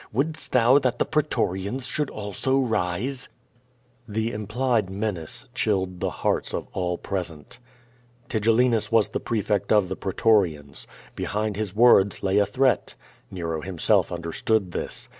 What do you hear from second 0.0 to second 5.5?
Wouldst thou that the pretorians should also rise?" The implied menace